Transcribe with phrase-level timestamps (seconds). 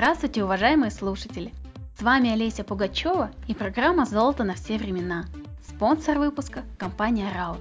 [0.00, 1.52] Здравствуйте, уважаемые слушатели!
[1.98, 5.26] С вами Олеся Пугачева и программа «Золото на все времена».
[5.68, 7.60] Спонсор выпуска– компания Раут.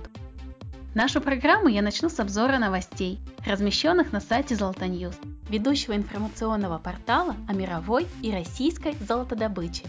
[0.96, 5.16] Нашу программу я начну с обзора новостей, размещенных на сайте Золотоньюз,
[5.50, 9.84] ведущего информационного портала о мировой и российской золотодобыче.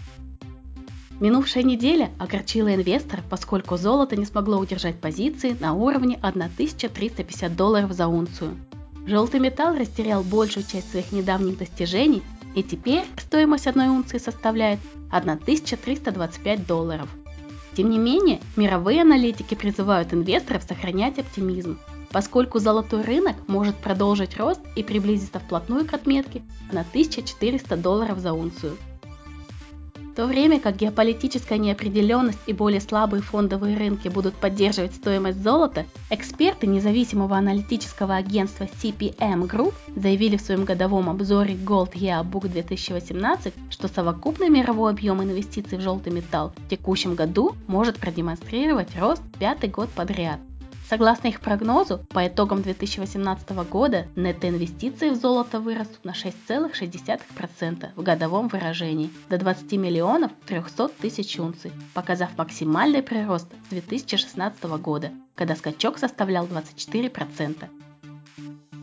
[1.20, 8.08] Минувшая неделя огорчила инвесторов, поскольку золото не смогло удержать позиции на уровне 1350 долларов за
[8.08, 8.56] унцию–
[9.06, 12.22] Желтый металл растерял большую часть своих недавних достижений
[12.54, 17.08] и теперь стоимость одной унции составляет 1325 долларов.
[17.76, 21.78] Тем не менее, мировые аналитики призывают инвесторов сохранять оптимизм,
[22.10, 28.32] поскольку золотой рынок может продолжить рост и приблизиться вплотную к отметке на 1400 долларов за
[28.32, 28.76] унцию–
[30.20, 36.66] то время как геополитическая неопределенность и более слабые фондовые рынки будут поддерживать стоимость золота, эксперты
[36.66, 44.50] независимого аналитического агентства CPM Group заявили в своем годовом обзоре Gold Yearbook 2018, что совокупный
[44.50, 50.38] мировой объем инвестиций в желтый металл в текущем году может продемонстрировать рост пятый год подряд.
[50.90, 54.08] Согласно их прогнозу, по итогам 2018 года
[54.48, 61.70] инвестиции в золото вырастут на 6,6% в годовом выражении до 20 миллионов 300 тысяч унций,
[61.94, 67.68] показав максимальный прирост с 2016 года, когда скачок составлял 24%.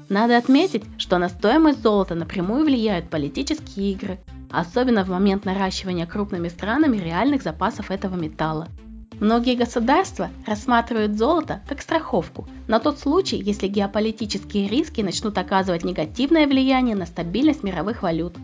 [0.08, 4.17] Надо отметить, что на стоимость золота напрямую влияют политические игры,
[4.49, 8.69] особенно в момент наращивания крупными странами реальных запасов этого металла–
[9.20, 16.46] Многие государства рассматривают золото как страховку на тот случай, если геополитические риски начнут оказывать негативное
[16.46, 18.36] влияние на стабильность мировых валют.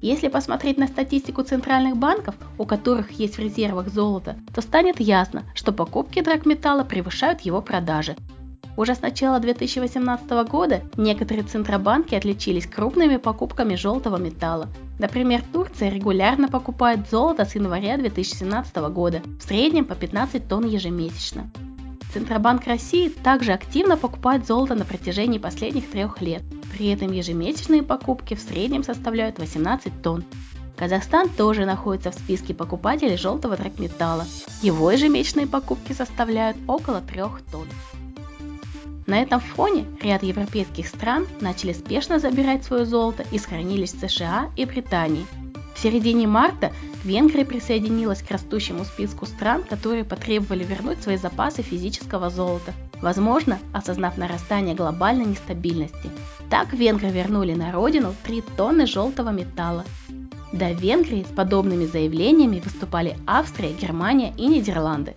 [0.00, 5.44] Если посмотреть на статистику центральных банков, у которых есть в резервах золото, то станет ясно,
[5.54, 8.16] что покупки драгметалла превышают его продажи,
[8.76, 14.68] уже с начала 2018 года некоторые центробанки отличились крупными покупками желтого металла.
[14.98, 21.50] Например, Турция регулярно покупает золото с января 2017 года, в среднем по 15 тонн ежемесячно.
[22.12, 26.42] Центробанк России также активно покупает золото на протяжении последних трех лет.
[26.76, 30.24] При этом ежемесячные покупки в среднем составляют 18 тонн.
[30.76, 34.26] Казахстан тоже находится в списке покупателей желтого драгметалла.
[34.62, 37.68] Его ежемесячные покупки составляют около 3 тонн.
[39.06, 44.64] На этом фоне ряд европейских стран начали спешно забирать свое золото из хранилищ США и
[44.64, 45.26] Британии.
[45.74, 52.30] В середине марта Венгрия присоединилась к растущему списку стран, которые потребовали вернуть свои запасы физического
[52.30, 56.10] золота, возможно, осознав нарастание глобальной нестабильности.
[56.50, 59.84] Так венгры вернули на родину 3 тонны желтого металла.
[60.52, 65.14] До Венгрии с подобными заявлениями выступали Австрия, Германия и Нидерланды.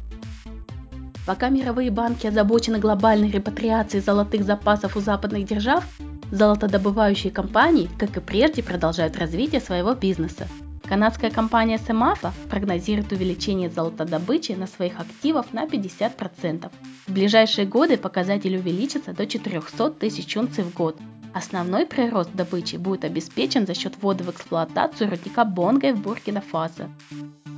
[1.26, 5.84] Пока мировые банки озабочены глобальной репатриацией золотых запасов у западных держав,
[6.32, 10.48] золотодобывающие компании, как и прежде, продолжают развитие своего бизнеса.
[10.84, 16.72] Канадская компания Semafa прогнозирует увеличение золотодобычи на своих активах на 50%.
[17.08, 20.96] В ближайшие годы показатель увеличится до 400 тысяч унций в год.
[21.34, 26.88] Основной прирост добычи будет обеспечен за счет ввода в эксплуатацию рудника Бонгой в Буркина-Фасо.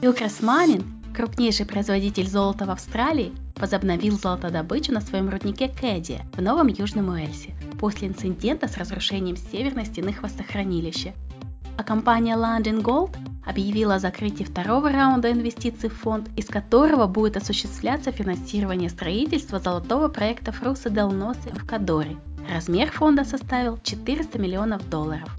[0.02, 6.68] Илкрас Манин, крупнейший производитель золота в Австралии, возобновил золотодобычу на своем руднике Кэдди в Новом
[6.68, 11.14] Южном Уэльсе после инцидента с разрушением северной стены хвостохранилища.
[11.78, 17.38] А компания London Gold объявила о закрытии второго раунда инвестиций в фонд, из которого будет
[17.38, 22.18] осуществляться финансирование строительства золотого проекта Фруса Дел Носе в Кадоре.
[22.52, 25.36] Размер фонда составил 400 миллионов долларов.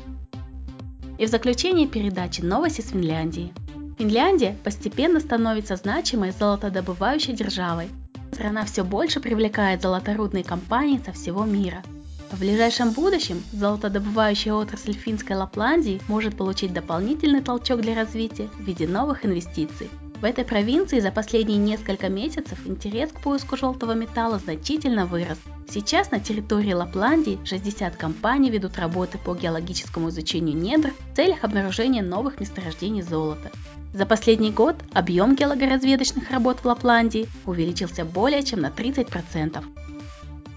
[1.18, 3.52] И в заключении передачи новости с Финляндии.
[3.98, 7.88] Финляндия постепенно становится значимой золотодобывающей державой,
[8.38, 11.82] Страна все больше привлекает золоторудные компании со всего мира.
[12.30, 18.86] В ближайшем будущем золотодобывающая отрасль финской Лапландии может получить дополнительный толчок для развития в виде
[18.86, 19.90] новых инвестиций.
[20.20, 25.38] В этой провинции за последние несколько месяцев интерес к поиску желтого металла значительно вырос.
[25.70, 32.02] Сейчас на территории Лапландии 60 компаний ведут работы по геологическому изучению недр в целях обнаружения
[32.02, 33.52] новых месторождений золота.
[33.94, 39.64] За последний год объем геологоразведочных работ в Лапландии увеличился более чем на 30%.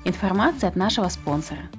[0.06, 1.70] Информация от нашего спонсора.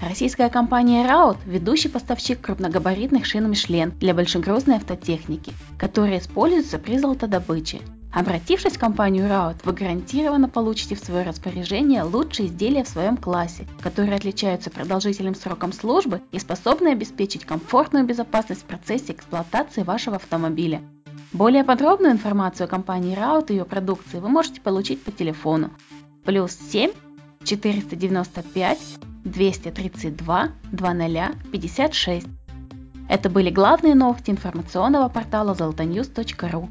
[0.00, 7.80] Российская компания Раут– ведущий поставщик крупногабаритных шин Мишлен для большегрузной автотехники, которые используются при золотодобыче.
[8.12, 13.66] Обратившись в компанию Раут, вы гарантированно получите в свое распоряжение лучшие изделия в своем классе,
[13.80, 20.82] которые отличаются продолжительным сроком службы и способны обеспечить комфортную безопасность в процессе эксплуатации вашего автомобиля.
[21.32, 25.70] Более подробную информацию о компании Раут и ее продукции вы можете получить по телефону
[26.24, 26.90] плюс 7
[27.44, 28.78] 495
[29.26, 32.26] 232 0056.
[33.08, 36.68] Это были главные новости информационного портала zolotnews.ru.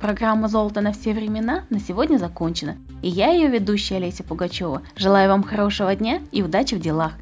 [0.00, 5.28] Программа «Золото на все времена» на сегодня закончена, и я, ее ведущая Олеся Пугачева, желаю
[5.28, 7.12] вам хорошего дня и удачи в делах.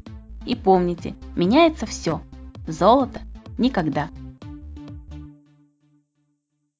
[0.45, 2.21] И помните, меняется все.
[2.65, 3.19] Золото
[3.57, 4.09] никогда.